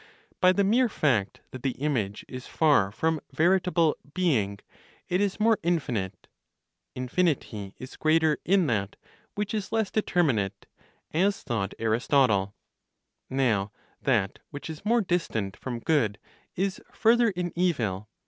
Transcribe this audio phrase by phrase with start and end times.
[0.39, 4.57] By the mere fact that the image is far from veritable "being,"
[5.07, 6.25] it is more infinite.
[6.95, 8.95] Infinity is greater in that
[9.35, 10.65] which is less determinate
[11.13, 12.55] (as thought Aristotle).
[13.29, 16.17] Now that which is more distant from good
[16.55, 18.09] is further in evil.